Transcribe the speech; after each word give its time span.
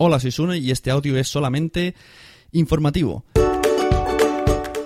Hola, 0.00 0.20
soy 0.20 0.30
Sune 0.30 0.58
y 0.58 0.70
este 0.70 0.92
audio 0.92 1.18
es 1.18 1.26
solamente 1.26 1.96
informativo. 2.52 3.24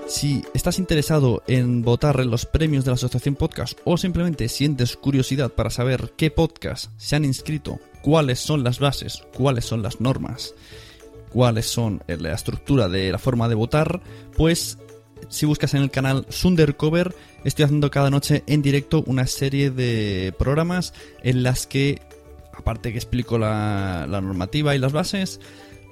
Si 0.09 0.43
estás 0.55 0.79
interesado 0.79 1.43
en 1.47 1.83
votar 1.83 2.19
en 2.21 2.31
los 2.31 2.47
premios 2.47 2.87
de 2.87 2.93
la 2.93 2.95
Asociación 2.95 3.35
Podcast 3.35 3.79
o 3.85 3.99
simplemente 3.99 4.49
sientes 4.49 4.97
curiosidad 4.97 5.53
para 5.53 5.69
saber 5.69 6.15
qué 6.17 6.31
podcast 6.31 6.93
se 6.97 7.15
han 7.15 7.27
inscrito, 7.27 7.79
cuáles 8.01 8.41
son 8.41 8.65
las 8.65 8.79
bases, 8.79 9.23
cuáles 9.37 9.67
son 9.67 9.83
las 9.83 10.01
normas, 10.01 10.55
cuáles 11.29 11.67
son 11.67 12.03
eh, 12.09 12.17
la 12.17 12.33
estructura 12.33 12.89
de 12.89 13.13
la 13.13 13.19
forma 13.19 13.51
de 13.51 13.55
votar, 13.55 14.01
pues 14.35 14.79
si 15.29 15.45
buscas 15.45 15.75
en 15.75 15.83
el 15.83 15.91
canal 15.91 16.25
Sundercover, 16.31 17.15
estoy 17.45 17.65
haciendo 17.65 17.91
cada 17.91 18.09
noche 18.09 18.45
en 18.47 18.63
directo 18.63 19.05
una 19.07 19.27
serie 19.27 19.71
de 19.71 20.35
programas 20.39 20.95
en 21.23 21.43
las 21.43 21.67
que, 21.67 22.01
aparte 22.63 22.93
que 22.93 22.99
explico 22.99 23.39
la, 23.39 24.07
normativa 24.09 24.75
y 24.75 24.79
las 24.79 24.93
bases, 24.93 25.41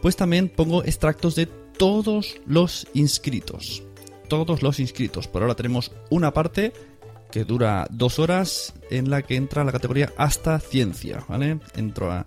pues 0.00 0.16
también 0.16 0.48
pongo 0.48 0.82
extractos 0.84 1.34
de 1.34 1.46
todos 1.46 2.40
los 2.46 2.86
inscritos 2.94 3.82
todos 4.30 4.62
los 4.62 4.80
inscritos. 4.80 5.28
Por 5.28 5.42
ahora 5.42 5.56
tenemos 5.56 5.92
una 6.08 6.32
parte 6.32 6.72
que 7.30 7.44
dura 7.44 7.86
dos 7.90 8.18
horas 8.18 8.72
en 8.88 9.10
la 9.10 9.22
que 9.22 9.36
entra 9.36 9.64
la 9.64 9.72
categoría 9.72 10.12
hasta 10.16 10.58
ciencia, 10.60 11.24
¿vale? 11.28 11.58
Entra 11.76 12.26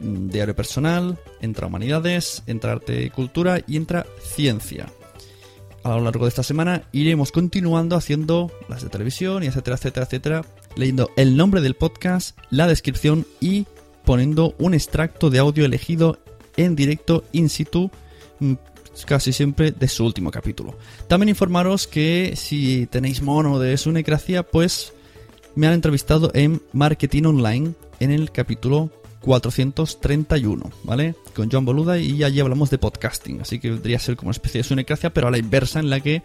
mm, 0.00 0.28
diario 0.28 0.54
personal, 0.54 1.18
entra 1.40 1.66
humanidades, 1.66 2.42
entra 2.46 2.72
arte 2.72 3.02
y 3.02 3.10
cultura 3.10 3.60
y 3.66 3.76
entra 3.76 4.06
ciencia. 4.20 4.86
A 5.82 5.96
lo 5.96 6.00
largo 6.02 6.26
de 6.26 6.28
esta 6.28 6.44
semana 6.44 6.84
iremos 6.92 7.32
continuando 7.32 7.96
haciendo 7.96 8.52
las 8.68 8.82
de 8.82 8.88
televisión 8.88 9.42
y 9.42 9.46
etcétera, 9.46 9.76
etcétera, 9.76 10.06
etcétera, 10.06 10.42
leyendo 10.76 11.10
el 11.16 11.36
nombre 11.36 11.60
del 11.60 11.74
podcast, 11.74 12.38
la 12.50 12.66
descripción 12.66 13.26
y 13.40 13.66
poniendo 14.04 14.54
un 14.58 14.74
extracto 14.74 15.30
de 15.30 15.38
audio 15.38 15.64
elegido 15.64 16.18
en 16.56 16.76
directo 16.76 17.24
in 17.32 17.48
situ 17.48 17.90
mm, 18.40 18.54
casi 19.06 19.32
siempre 19.32 19.70
de 19.70 19.88
su 19.88 20.04
último 20.04 20.30
capítulo. 20.30 20.76
También 21.08 21.30
informaros 21.30 21.86
que 21.86 22.34
si 22.36 22.86
tenéis 22.86 23.22
mono 23.22 23.58
de 23.58 23.76
Sunecracia, 23.76 24.42
pues 24.42 24.92
me 25.54 25.66
han 25.66 25.74
entrevistado 25.74 26.30
en 26.34 26.62
Marketing 26.72 27.24
Online 27.24 27.72
en 28.00 28.10
el 28.10 28.30
capítulo 28.32 28.90
431, 29.20 30.70
¿vale? 30.82 31.14
Con 31.34 31.50
Joan 31.50 31.64
Boluda 31.64 31.98
y 31.98 32.22
allí 32.24 32.40
hablamos 32.40 32.70
de 32.70 32.78
podcasting, 32.78 33.40
así 33.40 33.60
que 33.60 33.70
vendría 33.70 33.96
a 33.96 34.00
ser 34.00 34.16
como 34.16 34.28
una 34.28 34.32
especie 34.32 34.58
de 34.58 34.64
Sunecracia, 34.64 35.14
pero 35.14 35.28
a 35.28 35.30
la 35.30 35.38
inversa 35.38 35.80
en 35.80 35.90
la 35.90 36.00
que 36.00 36.22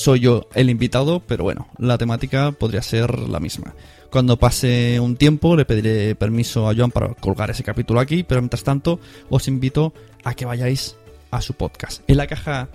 soy 0.00 0.20
yo 0.20 0.48
el 0.54 0.70
invitado, 0.70 1.20
pero 1.20 1.44
bueno, 1.44 1.68
la 1.78 1.98
temática 1.98 2.52
podría 2.52 2.82
ser 2.82 3.18
la 3.18 3.40
misma. 3.40 3.74
Cuando 4.10 4.38
pase 4.38 4.98
un 4.98 5.16
tiempo 5.16 5.56
le 5.56 5.64
pediré 5.64 6.14
permiso 6.14 6.68
a 6.68 6.74
Joan 6.74 6.90
para 6.90 7.14
colgar 7.14 7.50
ese 7.50 7.62
capítulo 7.62 8.00
aquí, 8.00 8.24
pero 8.24 8.40
mientras 8.40 8.64
tanto 8.64 8.98
os 9.28 9.46
invito 9.46 9.92
a 10.24 10.34
que 10.34 10.46
vayáis 10.46 10.96
a 11.30 11.40
su 11.40 11.54
podcast. 11.54 12.02
En 12.08 12.16
la 12.16 12.26
caja 12.26 12.68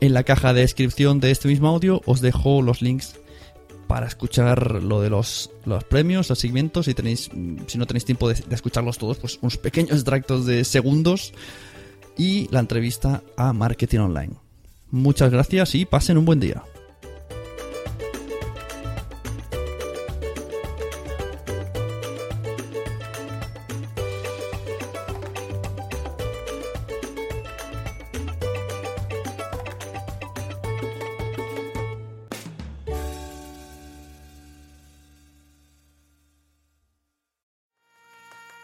en 0.00 0.12
la 0.12 0.24
caja 0.24 0.52
de 0.52 0.62
descripción 0.62 1.20
de 1.20 1.30
este 1.30 1.48
mismo 1.48 1.68
audio 1.68 2.00
os 2.04 2.20
dejo 2.20 2.62
los 2.62 2.82
links 2.82 3.14
para 3.86 4.06
escuchar 4.06 4.82
lo 4.82 5.00
de 5.00 5.10
los, 5.10 5.50
los 5.64 5.84
premios, 5.84 6.28
los 6.28 6.38
segmentos. 6.38 6.86
Si, 6.86 6.94
tenéis, 6.94 7.30
si 7.66 7.78
no 7.78 7.86
tenéis 7.86 8.04
tiempo 8.04 8.28
de, 8.28 8.42
escucharlos 8.50 8.98
todos, 8.98 9.18
pues 9.18 9.38
unos 9.40 9.56
pequeños 9.56 9.92
extractos 9.98 10.46
de 10.46 10.64
segundos 10.64 11.32
y 12.16 12.48
la 12.50 12.60
entrevista 12.60 13.22
a 13.36 13.52
Marketing 13.52 14.00
Online. 14.00 14.43
Muchas 14.94 15.32
gracias 15.32 15.74
y 15.74 15.86
pasen 15.86 16.18
un 16.18 16.24
buen 16.24 16.38
día. 16.38 16.62